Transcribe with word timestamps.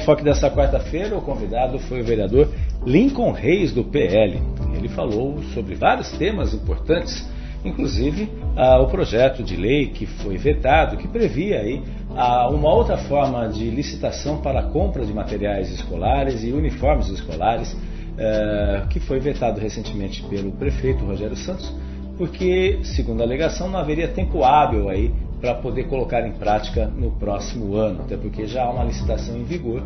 enfoque 0.00 0.24
desta 0.24 0.50
quarta-feira, 0.50 1.16
o 1.16 1.20
convidado 1.20 1.78
foi 1.78 2.00
o 2.00 2.04
vereador 2.04 2.48
Lincoln 2.86 3.32
Reis, 3.32 3.70
do 3.72 3.84
PL. 3.84 4.40
Ele 4.74 4.88
falou 4.88 5.42
sobre 5.54 5.74
vários 5.74 6.10
temas 6.12 6.54
importantes, 6.54 7.28
inclusive 7.62 8.30
ah, 8.56 8.80
o 8.80 8.86
projeto 8.86 9.42
de 9.42 9.56
lei 9.56 9.88
que 9.88 10.06
foi 10.06 10.38
vetado, 10.38 10.96
que 10.96 11.06
previa 11.06 11.60
aí 11.60 11.82
ah, 12.16 12.48
uma 12.48 12.72
outra 12.72 12.96
forma 12.96 13.46
de 13.48 13.68
licitação 13.68 14.38
para 14.38 14.60
a 14.60 14.62
compra 14.62 15.04
de 15.04 15.12
materiais 15.12 15.70
escolares 15.70 16.42
e 16.42 16.50
uniformes 16.50 17.08
escolares, 17.08 17.76
ah, 18.18 18.86
que 18.88 18.98
foi 18.98 19.20
vetado 19.20 19.60
recentemente 19.60 20.22
pelo 20.22 20.50
prefeito 20.52 21.04
Rogério 21.04 21.36
Santos, 21.36 21.70
porque, 22.16 22.80
segundo 22.84 23.20
a 23.20 23.24
alegação, 23.24 23.68
não 23.68 23.78
haveria 23.78 24.08
tempo 24.08 24.42
hábil 24.44 24.88
aí 24.88 25.12
para 25.40 25.54
poder 25.54 25.84
colocar 25.84 26.26
em 26.26 26.32
prática 26.32 26.86
no 26.86 27.12
próximo 27.12 27.74
ano, 27.74 28.02
até 28.02 28.16
porque 28.16 28.46
já 28.46 28.64
há 28.64 28.70
uma 28.70 28.84
licitação 28.84 29.36
em 29.36 29.44
vigor. 29.44 29.82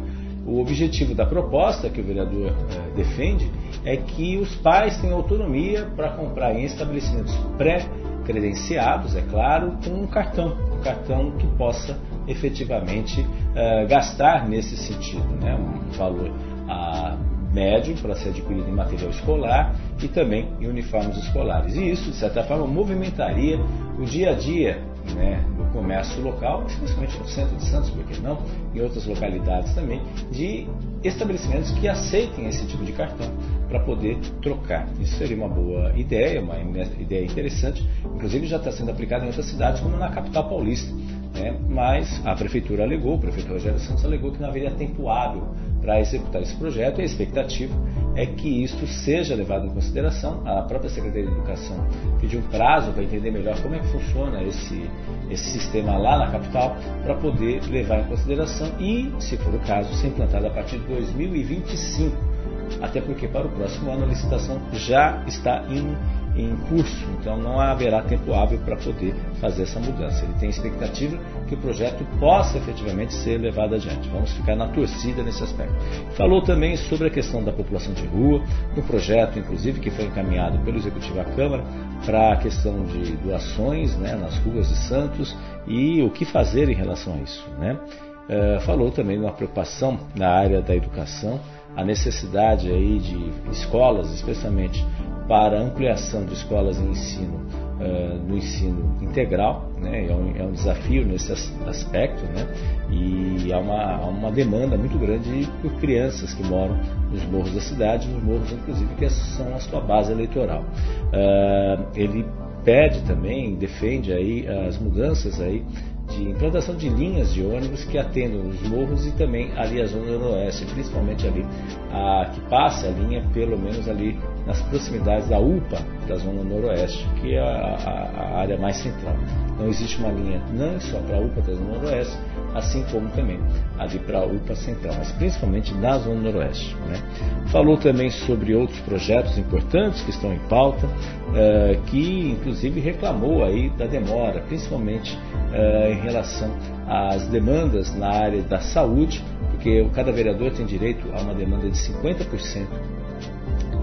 O 0.47 0.61
objetivo 0.61 1.15
da 1.15 1.25
proposta 1.25 1.89
que 1.89 2.01
o 2.01 2.05
vereador 2.05 2.49
eh, 2.49 2.97
defende 2.97 3.51
é 3.85 3.97
que 3.97 4.37
os 4.37 4.55
pais 4.57 5.01
tenham 5.01 5.17
autonomia 5.17 5.87
para 5.97 6.11
comprar 6.11 6.55
em 6.55 6.65
estabelecimentos 6.65 7.35
pré-credenciados, 7.57 9.17
é 9.17 9.23
claro, 9.23 9.79
com 9.83 9.91
um 9.91 10.07
cartão, 10.07 10.55
um 10.77 10.83
cartão 10.83 11.31
que 11.39 11.47
possa 11.57 11.99
efetivamente 12.29 13.25
eh, 13.55 13.87
gastar 13.87 14.47
nesse 14.47 14.77
sentido, 14.77 15.29
né, 15.41 15.55
um 15.55 15.91
valor 15.97 16.31
ah, 16.69 17.17
médio 17.55 17.97
para 17.97 18.15
ser 18.17 18.31
adquirido 18.31 18.69
em 18.69 18.73
material 18.73 19.11
escolar 19.11 19.75
e 20.03 20.09
também 20.09 20.49
em 20.61 20.67
uniformes 20.67 21.17
escolares. 21.17 21.77
E 21.77 21.91
isso, 21.91 22.11
de 22.11 22.17
certa 22.17 22.43
forma, 22.43 22.67
movimentaria 22.67 23.59
o 23.99 24.05
dia 24.05 24.33
a 24.33 24.35
dia 24.35 24.83
né, 25.13 25.45
do 25.57 25.65
comércio 25.73 26.23
local, 26.23 26.65
especialmente 26.67 27.19
no 27.19 27.29
centro 27.29 27.57
de 27.57 27.65
Santos, 27.65 27.91
porque 27.91 28.19
não, 28.21 28.39
em 28.75 28.81
outras 28.81 29.07
localidades 29.07 29.75
também, 29.75 30.01
de 30.31 30.67
estabelecimentos 31.03 31.71
que 31.73 31.87
aceitem 31.87 32.47
esse 32.47 32.67
tipo 32.67 32.85
de 32.85 32.93
cartão 32.93 33.31
para 33.69 33.81
poder 33.81 34.17
trocar. 34.41 34.89
Isso 35.01 35.17
seria 35.17 35.37
uma 35.37 35.49
boa 35.49 35.93
ideia, 35.97 36.41
uma 36.41 36.59
ideia 36.59 37.25
interessante, 37.25 37.87
inclusive 38.15 38.47
já 38.47 38.57
está 38.57 38.73
sendo 38.73 38.91
aplicada 38.91 39.25
em 39.25 39.29
outras 39.29 39.47
cidades, 39.47 39.81
como 39.81 39.97
na 39.97 40.09
capital 40.09 40.49
paulista. 40.49 40.93
Né? 41.35 41.59
Mas 41.69 42.25
a 42.25 42.35
prefeitura 42.35 42.85
alegou, 42.85 43.17
o 43.17 43.19
prefeito 43.19 43.53
Rogério 43.53 43.79
Santos 43.81 44.05
alegou 44.05 44.33
que 44.33 44.41
não 44.41 44.49
haveria 44.49 44.71
tempo 44.71 45.09
hábil 45.09 45.43
para 45.85 46.01
executar 46.01 46.41
esse 46.41 46.57
projeto 46.57 46.99
e 46.99 47.03
a 47.03 47.05
expectativa 47.05 47.75
é 48.17 48.25
que 48.25 48.65
isso 48.65 48.87
seja 48.87 49.35
levado 49.35 49.67
em 49.67 49.71
consideração. 49.71 50.43
A 50.47 50.63
própria 50.63 50.89
Secretaria 50.89 51.27
de 51.27 51.33
Educação 51.33 51.77
pediu 52.21 52.41
um 52.41 52.45
prazo 52.45 52.93
para 52.93 53.03
entender 53.03 53.31
melhor 53.31 53.61
como 53.61 53.75
é 53.75 53.79
que 53.81 53.89
funciona 53.89 54.43
esse, 54.43 54.89
esse 55.31 55.45
sistema 55.51 55.99
lá 55.99 56.19
na 56.19 56.31
capital 56.31 56.77
para 57.03 57.15
poder 57.17 57.63
levar 57.69 58.01
em 58.01 58.05
consideração 58.05 58.73
e, 58.81 59.13
se 59.21 59.37
for 59.37 59.55
o 59.55 59.59
caso, 59.61 59.93
ser 59.95 60.09
implantado 60.09 60.47
a 60.47 60.51
partir 60.51 60.79
de 60.79 60.87
2025. 60.87 62.35
Até 62.81 63.01
porque 63.01 63.29
para 63.29 63.47
o 63.47 63.51
próximo 63.51 63.91
ano 63.91 64.05
a 64.05 64.07
licitação 64.07 64.61
já 64.73 65.23
está 65.27 65.65
em 65.69 65.95
em 66.37 66.57
curso, 66.69 67.07
então 67.21 67.37
não 67.37 67.61
haverá 67.61 68.03
tempo 68.03 68.35
hábil 68.35 68.59
para 68.59 68.77
poder 68.77 69.15
fazer 69.41 69.63
essa 69.63 69.79
mudança. 69.79 70.25
Ele 70.25 70.35
tem 70.41 70.51
expectativa 70.51 71.17
que 71.47 71.55
o 71.55 71.59
projeto 71.59 72.05
possa 72.19 72.59
efetivamente 72.59 73.15
ser 73.15 73.39
levado 73.39 73.75
adiante. 73.75 74.09
Vamos 74.09 74.33
ficar 74.33 74.57
na 74.57 74.69
torcida 74.69 75.23
nesse 75.23 75.43
aspecto. 75.43 75.75
Falou 76.17 76.43
também 76.43 76.77
sobre 76.77 77.09
a 77.09 77.11
questão 77.11 77.43
da 77.43 77.53
população 77.53 77.93
de 77.95 78.07
rua, 78.07 78.43
no 78.77 78.83
projeto, 78.83 79.39
inclusive, 79.39 79.81
que 79.81 79.91
foi 79.91 80.07
encaminhado 80.07 80.59
pelo 80.65 80.77
Executivo 80.77 81.21
à 81.21 81.25
Câmara 81.25 81.65
para 82.05 82.33
a 82.33 82.37
questão 82.37 82.85
de 82.85 83.17
doações 83.17 83.97
né, 83.97 84.15
nas 84.17 84.37
ruas 84.39 84.69
de 84.69 84.77
Santos 84.77 85.35
e 85.67 86.03
o 86.03 86.11
que 86.11 86.25
fazer 86.25 86.69
em 86.69 86.75
relação 86.75 87.15
a 87.15 87.19
isso. 87.19 87.49
Né? 87.59 87.79
Uh, 88.25 88.61
falou 88.61 88.91
também 88.91 89.19
de 89.19 89.25
uma 89.25 89.33
preocupação 89.33 89.99
na 90.15 90.29
área 90.31 90.63
da 90.63 90.75
educação, 90.75 91.39
a 91.77 91.85
necessidade 91.85 92.71
aí 92.71 92.99
de 92.99 93.51
escolas, 93.51 94.11
especialmente 94.13 94.85
para 95.29 95.61
ampliação 95.61 96.25
de 96.25 96.35
escolas 96.35 96.79
em 96.79 96.91
ensino 96.91 97.45
uh, 97.81 98.19
no 98.27 98.37
ensino 98.37 98.97
integral, 99.01 99.71
né? 99.79 100.07
é, 100.07 100.15
um, 100.15 100.37
é 100.37 100.43
um 100.43 100.53
desafio 100.53 101.05
nesse 101.07 101.33
aspecto, 101.67 102.23
né? 102.27 102.47
e 102.91 103.53
há 103.53 103.59
uma, 103.59 103.97
há 103.97 104.07
uma 104.07 104.31
demanda 104.31 104.77
muito 104.77 104.99
grande 104.99 105.49
por 105.61 105.73
crianças 105.75 106.33
que 106.35 106.43
moram 106.45 106.79
nos 107.11 107.25
morros 107.27 107.53
da 107.53 107.61
cidade, 107.61 108.09
nos 108.09 108.23
morros 108.23 108.53
inclusive 108.53 108.95
que 108.95 109.09
são 109.09 109.55
a 109.55 109.61
sua 109.61 109.81
base 109.81 110.13
eleitoral. 110.13 110.63
Uh, 110.63 111.85
ele 111.95 112.25
pede 112.65 113.03
também, 113.03 113.55
defende 113.55 114.13
aí 114.13 114.47
as 114.49 114.79
mudanças 114.79 115.41
aí 115.41 115.65
de 116.09 116.23
implantação 116.23 116.77
de 116.77 116.89
linhas 116.89 117.33
de 117.33 117.43
ônibus 117.43 117.85
que 117.85 117.99
atendam 117.99 118.49
os 118.49 118.63
morros 118.69 119.07
e 119.07 119.13
também 119.13 119.51
ali 119.57 119.81
a 119.81 119.87
zona 119.87 120.19
noroeste, 120.19 120.65
principalmente 120.67 121.27
ali 121.27 121.45
a 121.91 122.31
que 122.33 122.41
passa 122.43 122.89
a 122.89 122.91
linha 122.91 123.23
pelo 123.33 123.59
menos 123.59 123.89
ali 123.89 124.19
nas 124.47 124.61
proximidades 124.63 125.29
da 125.29 125.39
UPA 125.39 125.79
da 126.07 126.17
zona 126.17 126.43
noroeste, 126.45 127.07
que 127.21 127.35
é 127.35 127.41
a, 127.41 127.45
a, 127.45 128.21
a 128.21 128.41
área 128.41 128.59
mais 128.59 128.77
central. 128.77 129.17
Não 129.59 129.69
existe 129.69 129.99
uma 129.99 130.13
linha 130.13 130.43
não 130.53 130.79
só 130.79 131.01
para 131.01 131.17
a 131.17 131.21
UPA 131.21 131.41
da 131.41 131.55
zona 131.55 131.79
noroeste, 131.79 132.19
assim 132.55 132.85
como 132.91 133.09
também 133.11 133.41
ali 133.79 133.99
para 133.99 134.21
a 134.21 134.25
UPA 134.25 134.55
central, 134.55 134.95
mas 134.97 135.11
principalmente 135.13 135.75
da 135.75 135.99
zona 135.99 136.21
noroeste. 136.21 136.75
Né? 136.87 137.03
Falou 137.49 137.77
também 137.77 138.11
sobre 138.11 138.55
outros 138.55 138.79
projetos 138.81 139.37
importantes 139.37 140.01
que 140.03 140.11
estão 140.11 140.33
em 140.33 140.39
pauta, 140.49 140.87
uh, 140.87 141.83
que 141.87 142.31
inclusive 142.31 142.81
reclamou 142.81 143.45
aí 143.45 143.69
da 143.71 143.87
demora, 143.87 144.41
principalmente 144.43 145.17
uh, 145.17 145.93
em 145.93 146.01
relação 146.01 146.51
às 146.87 147.27
demandas 147.29 147.95
na 147.97 148.09
área 148.09 148.43
da 148.43 148.61
saúde, 148.61 149.23
porque 149.51 149.85
cada 149.93 150.13
vereador 150.13 150.53
tem 150.53 150.65
direito 150.65 151.11
a 151.13 151.21
uma 151.21 151.35
demanda 151.35 151.69
de 151.69 151.77
50% 151.77 152.67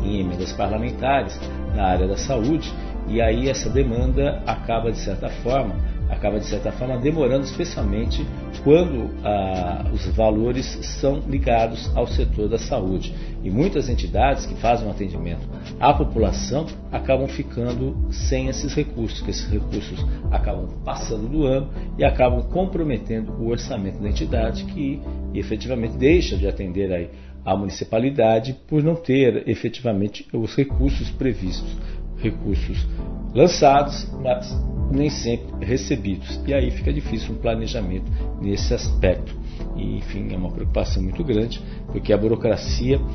em 0.03 0.21
emendas 0.21 0.51
parlamentares 0.53 1.39
na 1.75 1.85
área 1.85 2.07
da 2.07 2.17
saúde, 2.17 2.71
e 3.07 3.21
aí 3.21 3.49
essa 3.49 3.69
demanda 3.69 4.41
acaba 4.45 4.91
de 4.91 4.97
certa 4.97 5.29
forma 5.29 5.75
acaba 6.11 6.39
de 6.39 6.45
certa 6.45 6.71
forma 6.71 6.97
demorando, 6.97 7.45
especialmente 7.45 8.25
quando 8.63 9.09
ah, 9.23 9.89
os 9.93 10.05
valores 10.07 10.65
são 10.99 11.19
ligados 11.27 11.89
ao 11.95 12.05
setor 12.05 12.49
da 12.49 12.57
saúde. 12.57 13.15
E 13.43 13.49
muitas 13.49 13.89
entidades 13.89 14.45
que 14.45 14.53
fazem 14.55 14.87
um 14.87 14.91
atendimento 14.91 15.41
à 15.79 15.93
população 15.93 16.67
acabam 16.91 17.27
ficando 17.27 17.95
sem 18.11 18.47
esses 18.49 18.75
recursos, 18.75 19.21
que 19.21 19.31
esses 19.31 19.49
recursos 19.49 20.05
acabam 20.29 20.67
passando 20.85 21.27
do 21.27 21.45
ano 21.45 21.69
e 21.97 22.03
acabam 22.03 22.43
comprometendo 22.43 23.31
o 23.39 23.47
orçamento 23.47 23.99
da 23.99 24.09
entidade, 24.09 24.65
que 24.65 25.01
efetivamente 25.33 25.97
deixa 25.97 26.37
de 26.37 26.47
atender 26.47 26.91
aí 26.91 27.09
a 27.43 27.55
municipalidade 27.55 28.55
por 28.67 28.83
não 28.83 28.95
ter 28.95 29.47
efetivamente 29.49 30.27
os 30.31 30.55
recursos 30.55 31.09
previstos, 31.09 31.75
recursos 32.17 32.85
lançados, 33.33 34.07
mas 34.21 34.55
nem 34.91 35.09
sempre 35.09 35.65
recebidos. 35.65 36.39
E 36.45 36.53
aí 36.53 36.71
fica 36.71 36.91
difícil 36.91 37.33
um 37.33 37.37
planejamento 37.37 38.11
nesse 38.41 38.73
aspecto. 38.73 39.39
E, 39.75 39.97
enfim, 39.97 40.33
é 40.33 40.37
uma 40.37 40.51
preocupação 40.51 41.01
muito 41.01 41.23
grande, 41.23 41.61
porque 41.87 42.11
a 42.11 42.17
burocracia 42.17 42.99
uh, 42.99 43.05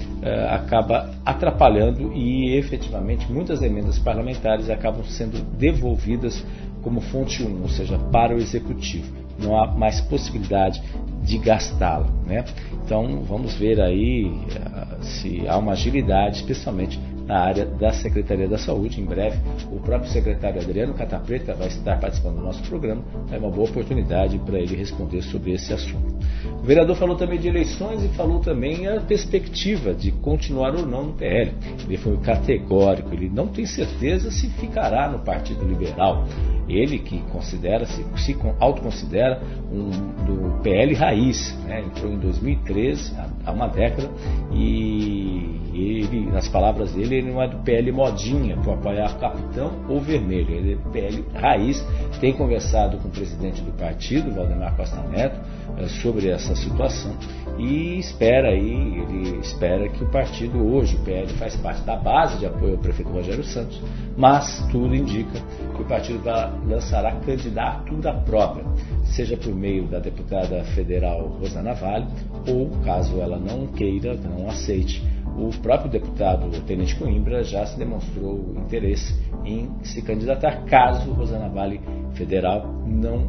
acaba 0.50 1.10
atrapalhando 1.24 2.12
e 2.12 2.56
efetivamente 2.56 3.30
muitas 3.30 3.62
emendas 3.62 3.98
parlamentares 3.98 4.70
acabam 4.70 5.04
sendo 5.04 5.42
devolvidas 5.56 6.44
como 6.82 7.00
fonte 7.00 7.42
1, 7.42 7.62
ou 7.62 7.68
seja, 7.68 7.98
para 7.98 8.34
o 8.34 8.38
executivo. 8.38 9.12
Não 9.38 9.58
há 9.60 9.66
mais 9.66 10.00
possibilidade 10.00 10.82
de 11.22 11.36
gastá-la. 11.38 12.06
Né? 12.24 12.44
Então 12.84 13.22
vamos 13.22 13.54
ver 13.54 13.80
aí 13.80 14.26
uh, 14.26 15.04
se 15.04 15.46
há 15.48 15.58
uma 15.58 15.72
agilidade, 15.72 16.36
especialmente 16.36 16.98
na 17.26 17.40
área 17.40 17.66
da 17.66 17.92
Secretaria 17.92 18.48
da 18.48 18.56
Saúde. 18.56 19.00
Em 19.00 19.04
breve, 19.04 19.38
o 19.70 19.80
próprio 19.80 20.10
secretário 20.10 20.60
Adriano 20.60 20.94
Catapreta 20.94 21.54
vai 21.54 21.68
estar 21.68 21.98
participando 21.98 22.36
do 22.36 22.42
nosso 22.42 22.62
programa. 22.62 23.02
É 23.30 23.38
uma 23.38 23.50
boa 23.50 23.68
oportunidade 23.68 24.38
para 24.38 24.58
ele 24.58 24.76
responder 24.76 25.22
sobre 25.22 25.52
esse 25.52 25.72
assunto. 25.72 26.16
O 26.60 26.62
vereador 26.62 26.96
falou 26.96 27.16
também 27.16 27.38
de 27.38 27.48
eleições 27.48 28.02
e 28.02 28.08
falou 28.08 28.40
também 28.40 28.86
a 28.86 29.00
perspectiva 29.00 29.92
de 29.92 30.12
continuar 30.12 30.74
ou 30.74 30.86
não 30.86 31.04
no 31.04 31.12
PL. 31.14 31.52
Ele 31.84 31.96
foi 31.96 32.16
categórico, 32.18 33.12
ele 33.12 33.28
não 33.28 33.48
tem 33.48 33.66
certeza 33.66 34.30
se 34.30 34.48
ficará 34.50 35.10
no 35.10 35.18
Partido 35.20 35.64
Liberal. 35.64 36.26
Ele 36.68 36.98
que 36.98 37.18
considera-se, 37.30 38.04
se 38.16 38.36
autoconsidera 38.58 39.40
um 39.70 39.90
do 40.24 40.62
PL 40.62 40.94
raiz, 40.94 41.56
né? 41.64 41.80
entrou 41.80 42.12
em 42.12 42.18
2013, 42.18 43.14
há 43.44 43.52
uma 43.52 43.68
década, 43.68 44.10
e 44.52 45.60
ele, 45.72 46.26
nas 46.26 46.48
palavras 46.48 46.92
dele, 46.92 47.15
ele 47.18 47.30
não 47.30 47.42
é 47.42 47.48
do 47.48 47.58
PL 47.58 47.90
modinha 47.92 48.56
para 48.56 48.74
apoiar 48.74 49.18
capitão 49.18 49.72
ou 49.88 50.00
vermelho, 50.00 50.50
ele 50.50 50.74
é 50.74 50.90
PL 50.90 51.24
raiz. 51.34 51.84
Tem 52.20 52.32
conversado 52.32 52.98
com 52.98 53.08
o 53.08 53.10
presidente 53.10 53.60
do 53.62 53.72
partido, 53.72 54.34
Valdemar 54.34 54.76
Costa 54.76 55.02
Neto, 55.02 55.38
eh, 55.78 55.88
sobre 55.88 56.28
essa 56.28 56.54
situação 56.54 57.16
e 57.58 57.98
espera 57.98 58.48
aí, 58.48 59.00
ele 59.00 59.38
espera 59.38 59.88
que 59.88 60.04
o 60.04 60.08
partido 60.08 60.58
hoje, 60.58 60.96
o 60.96 60.98
PL, 61.00 61.26
faz 61.34 61.56
parte 61.56 61.82
da 61.82 61.96
base 61.96 62.38
de 62.38 62.46
apoio 62.46 62.72
ao 62.72 62.78
prefeito 62.78 63.10
Rogério 63.10 63.44
Santos, 63.44 63.80
mas 64.16 64.66
tudo 64.70 64.94
indica 64.94 65.40
que 65.74 65.82
o 65.82 65.84
partido 65.86 66.22
vai 66.22 66.50
lançar 66.66 67.04
a 67.06 67.12
candidatura 67.12 68.12
própria. 68.12 68.64
seja 69.04 69.36
por 69.36 69.54
meio 69.54 69.86
da 69.86 69.98
deputada 69.98 70.62
federal 70.74 71.28
Rosana 71.40 71.72
Vale, 71.72 72.06
ou 72.46 72.68
caso 72.84 73.20
ela 73.20 73.38
não 73.38 73.66
queira, 73.68 74.14
não 74.14 74.48
aceite, 74.48 75.02
o 75.36 75.50
próprio 75.60 75.90
deputado 75.90 76.48
Tenente 76.62 76.96
Coimbra 76.96 77.44
já 77.44 77.64
se 77.66 77.78
demonstrou 77.78 78.54
interesse 78.56 79.14
em 79.44 79.70
se 79.82 80.00
candidatar 80.02 80.64
caso 80.64 81.12
Rosana 81.12 81.48
Vale 81.48 81.80
Federal 82.14 82.66
não 82.86 83.28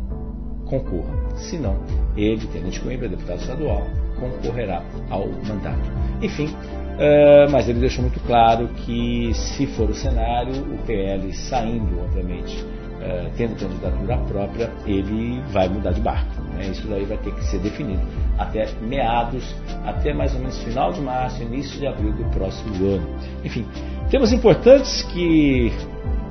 concorra. 0.65 1.36
Se 1.36 1.57
não, 1.57 1.77
ele, 2.15 2.45
Tenente 2.48 2.80
Coimbra, 2.80 3.09
deputado 3.09 3.39
estadual, 3.39 3.83
concorrerá 4.19 4.83
ao 5.09 5.27
mandato. 5.27 5.92
Enfim, 6.21 6.48
uh, 6.48 7.51
mas 7.51 7.68
ele 7.68 7.80
deixou 7.80 8.01
muito 8.01 8.19
claro 8.21 8.68
que, 8.69 9.33
se 9.33 9.68
for 9.68 9.89
o 9.89 9.94
cenário, 9.94 10.53
o 10.53 10.77
PL 10.86 11.31
saindo, 11.33 12.00
obviamente, 12.01 12.65
uh, 12.97 13.29
tendo 13.35 13.59
candidatura 13.59 14.17
própria, 14.17 14.71
ele 14.85 15.41
vai 15.51 15.67
mudar 15.67 15.91
de 15.91 16.01
barco. 16.01 16.41
Né? 16.53 16.67
Isso 16.67 16.88
daí 16.88 17.05
vai 17.05 17.17
ter 17.17 17.33
que 17.33 17.44
ser 17.45 17.59
definido 17.59 18.01
até 18.38 18.67
meados, 18.81 19.55
até 19.85 20.13
mais 20.13 20.33
ou 20.33 20.39
menos 20.39 20.61
final 20.63 20.91
de 20.91 21.01
março, 21.01 21.41
início 21.41 21.79
de 21.79 21.88
abril 21.88 22.11
do 22.13 22.23
próximo 22.31 22.73
ano. 22.85 23.07
Enfim, 23.44 23.65
temas 24.09 24.31
importantes 24.31 25.03
que 25.03 25.71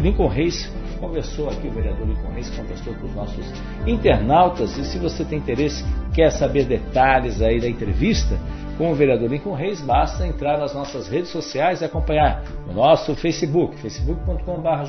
Lincoln 0.00 0.28
Reis 0.28 0.70
conversou 1.00 1.48
aqui, 1.48 1.68
o 1.68 1.72
vereador 1.72 2.06
Lincoln 2.06 2.32
Reis 2.32 2.50
conversou 2.50 2.94
com 2.94 3.06
os 3.06 3.14
nossos 3.14 3.46
internautas. 3.86 4.76
E 4.76 4.84
se 4.84 4.98
você 4.98 5.24
tem 5.24 5.38
interesse, 5.38 5.84
quer 6.14 6.30
saber 6.30 6.64
detalhes 6.64 7.42
aí 7.42 7.60
da 7.60 7.68
entrevista 7.68 8.38
com 8.76 8.92
o 8.92 8.94
vereador 8.94 9.30
Lincoln 9.30 9.54
Reis, 9.54 9.80
basta 9.80 10.26
entrar 10.26 10.58
nas 10.58 10.74
nossas 10.74 11.08
redes 11.08 11.30
sociais 11.30 11.80
e 11.80 11.84
acompanhar 11.84 12.42
o 12.68 12.74
nosso 12.74 13.14
Facebook, 13.14 13.76
facebook.com.br 13.76 14.84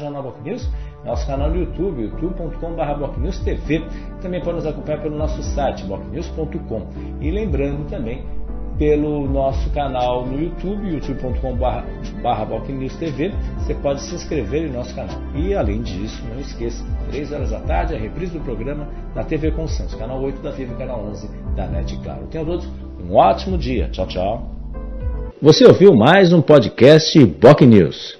nosso 1.05 1.25
canal 1.25 1.49
no 1.49 1.57
YouTube, 1.57 2.03
youtube.com.br 2.03 3.44
TV. 3.44 3.83
Também 4.21 4.41
pode 4.41 4.57
nos 4.57 4.65
acompanhar 4.65 5.01
pelo 5.01 5.17
nosso 5.17 5.41
site, 5.41 5.85
blocnews.com. 5.85 6.88
E 7.21 7.31
lembrando 7.31 7.89
também 7.89 8.23
pelo 8.77 9.27
nosso 9.27 9.69
canal 9.71 10.25
no 10.25 10.39
YouTube, 10.39 10.88
youtube.com.br 10.88 12.97
TV. 12.99 13.31
Você 13.57 13.73
pode 13.75 14.01
se 14.01 14.15
inscrever 14.15 14.67
no 14.67 14.77
nosso 14.77 14.95
canal. 14.95 15.15
E 15.35 15.53
além 15.53 15.81
disso, 15.81 16.21
não 16.29 16.39
esqueça, 16.39 16.85
3 17.09 17.31
horas 17.31 17.51
da 17.51 17.59
tarde, 17.61 17.95
a 17.95 17.97
reprise 17.97 18.38
do 18.38 18.44
programa 18.44 18.88
na 19.15 19.23
TV 19.23 19.51
com 19.51 19.67
Santos, 19.67 19.95
canal 19.95 20.21
8 20.21 20.41
da 20.41 20.51
TV 20.51 20.73
canal 20.75 21.03
11 21.05 21.29
da 21.55 21.67
NET 21.67 21.97
Claro. 22.03 22.27
Tenham 22.27 22.45
todos 22.45 22.67
um 23.01 23.15
ótimo 23.15 23.57
dia. 23.57 23.89
Tchau, 23.89 24.07
tchau. 24.07 24.51
Você 25.41 25.65
ouviu 25.65 25.95
mais 25.95 26.33
um 26.33 26.41
podcast 26.41 27.23
Boc 27.25 27.61
News. 27.61 28.17